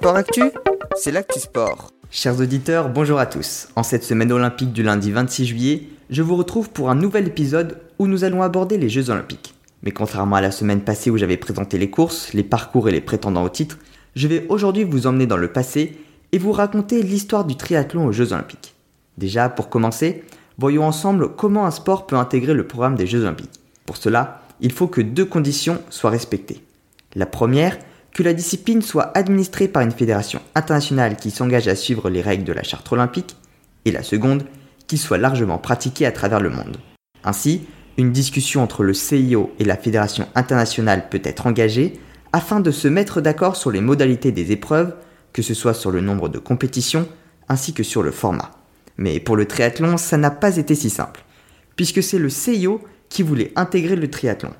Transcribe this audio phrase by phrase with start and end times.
[0.00, 0.44] Sport Actu,
[0.96, 1.90] c'est l'actu sport.
[2.10, 3.68] Chers auditeurs, bonjour à tous.
[3.76, 7.76] En cette semaine olympique du lundi 26 juillet, je vous retrouve pour un nouvel épisode
[7.98, 9.54] où nous allons aborder les Jeux olympiques.
[9.82, 13.02] Mais contrairement à la semaine passée où j'avais présenté les courses, les parcours et les
[13.02, 13.76] prétendants au titre,
[14.16, 15.98] je vais aujourd'hui vous emmener dans le passé
[16.32, 18.74] et vous raconter l'histoire du triathlon aux Jeux olympiques.
[19.18, 20.24] Déjà, pour commencer,
[20.56, 23.60] voyons ensemble comment un sport peut intégrer le programme des Jeux olympiques.
[23.84, 26.62] Pour cela, il faut que deux conditions soient respectées.
[27.14, 27.76] La première,
[28.12, 32.44] que la discipline soit administrée par une fédération internationale qui s'engage à suivre les règles
[32.44, 33.36] de la charte olympique,
[33.84, 34.44] et la seconde,
[34.86, 36.76] qu'il soit largement pratiqué à travers le monde.
[37.24, 37.62] Ainsi,
[37.96, 42.00] une discussion entre le CIO et la fédération internationale peut être engagée
[42.32, 44.94] afin de se mettre d'accord sur les modalités des épreuves,
[45.32, 47.08] que ce soit sur le nombre de compétitions
[47.48, 48.52] ainsi que sur le format.
[48.96, 51.24] Mais pour le triathlon, ça n'a pas été si simple,
[51.76, 54.52] puisque c'est le CIO qui voulait intégrer le triathlon.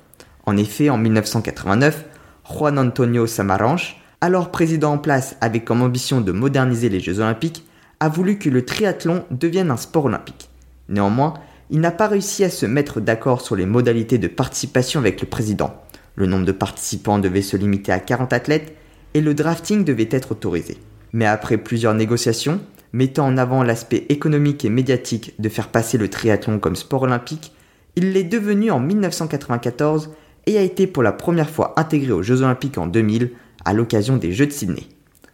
[0.45, 2.05] En effet, en 1989,
[2.43, 7.65] Juan Antonio Samaranch, alors président en place avec comme ambition de moderniser les Jeux olympiques,
[7.99, 10.49] a voulu que le triathlon devienne un sport olympique.
[10.89, 11.35] Néanmoins,
[11.69, 15.27] il n'a pas réussi à se mettre d'accord sur les modalités de participation avec le
[15.27, 15.73] président.
[16.15, 18.75] Le nombre de participants devait se limiter à 40 athlètes
[19.13, 20.77] et le drafting devait être autorisé.
[21.13, 22.59] Mais après plusieurs négociations,
[22.93, 27.53] mettant en avant l'aspect économique et médiatique de faire passer le triathlon comme sport olympique,
[27.95, 30.11] il l'est devenu en 1994
[30.45, 33.31] et a été pour la première fois intégré aux Jeux Olympiques en 2000
[33.65, 34.87] à l'occasion des Jeux de Sydney.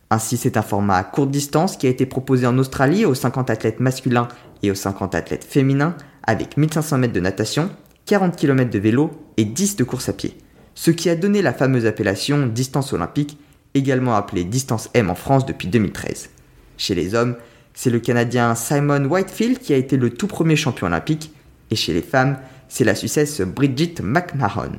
[0.09, 3.49] Ainsi, c'est un format à courte distance qui a été proposé en Australie aux 50
[3.49, 4.27] athlètes masculins
[4.63, 7.69] et aux 50 athlètes féminins avec 1500 mètres de natation,
[8.05, 10.37] 40 km de vélo et 10 de course à pied.
[10.75, 13.37] Ce qui a donné la fameuse appellation distance olympique,
[13.73, 16.29] également appelée distance M en France depuis 2013.
[16.77, 17.35] Chez les hommes,
[17.73, 21.33] c'est le Canadien Simon Whitefield qui a été le tout premier champion olympique,
[21.69, 22.37] et chez les femmes,
[22.69, 24.71] c'est la Suissesse Bridget McMahon.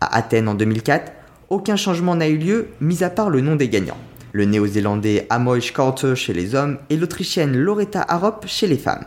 [0.00, 1.12] À Athènes en 2004,
[1.50, 3.98] aucun changement n'a eu lieu, mis à part le nom des gagnants.
[4.32, 9.04] Le néo-zélandais Amoy Carter chez les hommes et l'autrichienne Loretta Harop chez les femmes.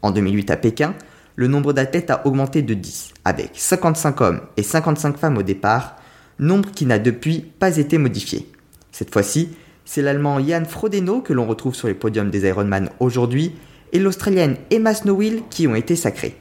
[0.00, 0.94] En 2008 à Pékin,
[1.36, 5.96] le nombre d'athlètes a augmenté de 10, avec 55 hommes et 55 femmes au départ,
[6.38, 8.50] nombre qui n'a depuis pas été modifié.
[8.90, 9.50] Cette fois-ci,
[9.84, 13.54] c'est l'allemand Jan Frodeno que l'on retrouve sur les podiums des Ironman aujourd'hui
[13.92, 16.36] et l'australienne Emma Snowhill qui ont été sacrées.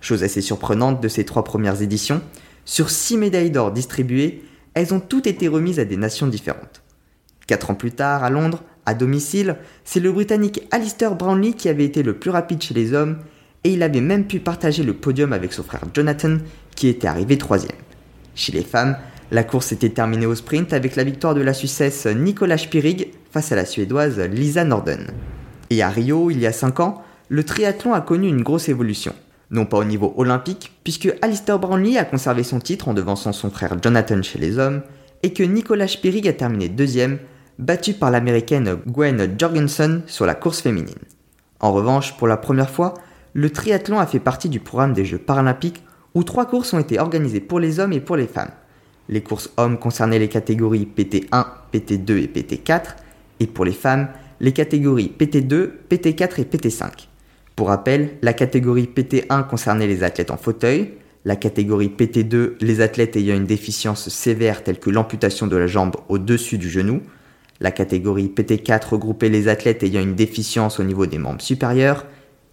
[0.00, 2.20] Chose assez surprenante de ces trois premières éditions,
[2.66, 4.42] sur six médailles d'or distribuées,
[4.74, 6.82] elles ont toutes été remises à des nations différentes.
[7.46, 11.84] Quatre ans plus tard, à Londres, à domicile, c'est le Britannique Alistair Brownlee qui avait
[11.84, 13.18] été le plus rapide chez les hommes,
[13.64, 16.38] et il avait même pu partager le podium avec son frère Jonathan,
[16.74, 17.78] qui était arrivé troisième.
[18.34, 18.96] Chez les femmes,
[19.30, 23.50] la course était terminée au sprint avec la victoire de la Suissesse Nicolas Spirig face
[23.52, 25.06] à la Suédoise Lisa Norden.
[25.70, 29.14] Et à Rio, il y a cinq ans, le triathlon a connu une grosse évolution
[29.50, 33.50] non pas au niveau olympique, puisque Alistair Brownlee a conservé son titre en devançant son
[33.50, 34.82] frère Jonathan chez les hommes,
[35.22, 37.18] et que Nicolas Spirig a terminé deuxième,
[37.58, 40.94] battu par l'américaine Gwen Jorgensen sur la course féminine.
[41.60, 42.94] En revanche, pour la première fois,
[43.32, 45.82] le triathlon a fait partie du programme des Jeux paralympiques
[46.14, 48.50] où trois courses ont été organisées pour les hommes et pour les femmes.
[49.08, 52.96] Les courses hommes concernaient les catégories PT1, PT2 et PT4,
[53.40, 54.08] et pour les femmes,
[54.40, 57.08] les catégories PT2, PT4 et PT5.
[57.56, 60.92] Pour rappel, la catégorie PT1 concernait les athlètes en fauteuil,
[61.24, 65.96] la catégorie PT2 les athlètes ayant une déficience sévère telle que l'amputation de la jambe
[66.10, 67.00] au-dessus du genou,
[67.60, 72.04] la catégorie PT4 regroupait les athlètes ayant une déficience au niveau des membres supérieurs,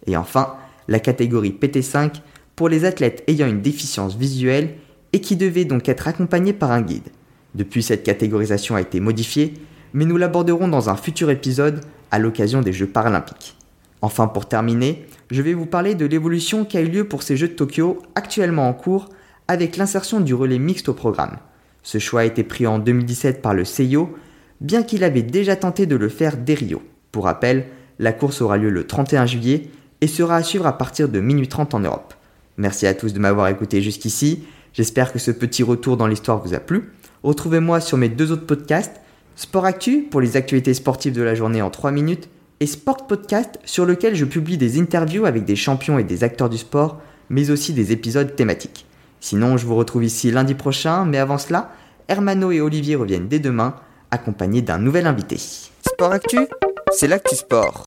[0.06, 0.54] et enfin
[0.88, 2.22] la catégorie PT5
[2.56, 4.70] pour les athlètes ayant une déficience visuelle
[5.12, 7.10] et qui devaient donc être accompagnés par un guide.
[7.54, 9.52] Depuis, cette catégorisation a été modifiée,
[9.92, 13.56] mais nous l'aborderons dans un futur épisode à l'occasion des Jeux paralympiques.
[14.04, 17.38] Enfin, pour terminer, je vais vous parler de l'évolution qui a eu lieu pour ces
[17.38, 19.08] Jeux de Tokyo actuellement en cours
[19.48, 21.38] avec l'insertion du relais mixte au programme.
[21.82, 24.14] Ce choix a été pris en 2017 par le CIO,
[24.60, 26.82] bien qu'il avait déjà tenté de le faire dès Rio.
[27.12, 27.64] Pour rappel,
[27.98, 29.70] la course aura lieu le 31 juillet
[30.02, 32.12] et sera à suivre à partir de minuit 30 en Europe.
[32.58, 34.44] Merci à tous de m'avoir écouté jusqu'ici.
[34.74, 36.90] J'espère que ce petit retour dans l'histoire vous a plu.
[37.22, 39.00] Retrouvez-moi sur mes deux autres podcasts,
[39.34, 42.28] Sport Actu pour les actualités sportives de la journée en 3 minutes
[42.60, 46.48] et Sport Podcast sur lequel je publie des interviews avec des champions et des acteurs
[46.48, 48.86] du sport, mais aussi des épisodes thématiques.
[49.20, 51.72] Sinon, je vous retrouve ici lundi prochain, mais avant cela,
[52.08, 53.74] Hermano et Olivier reviennent dès demain,
[54.10, 55.36] accompagnés d'un nouvel invité.
[55.36, 56.46] Sport Actu,
[56.92, 57.86] c'est l'actu sport.